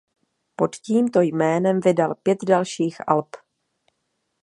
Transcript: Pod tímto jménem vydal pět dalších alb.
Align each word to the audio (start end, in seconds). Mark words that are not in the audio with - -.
Pod 0.55 0.75
tímto 0.75 1.21
jménem 1.21 1.79
vydal 1.79 2.15
pět 2.15 2.37
dalších 2.47 2.97
alb. 3.09 3.27